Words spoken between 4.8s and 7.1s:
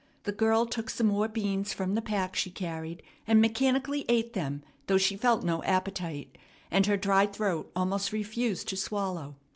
though she felt no appetite, and her